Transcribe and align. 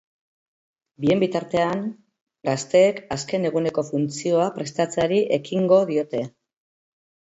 Bien 1.03 1.21
bitartean, 1.23 1.83
gazteek 2.51 2.99
azken 3.19 3.47
eguneko 3.53 3.87
funtzioa 3.93 4.51
prestatzeari 4.59 5.25
ekingo 5.43 5.83
diote. 5.95 6.29